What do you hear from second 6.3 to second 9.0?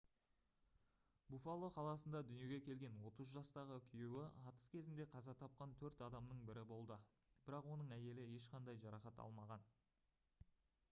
бірі болды бірақ оның әйелі ешқандай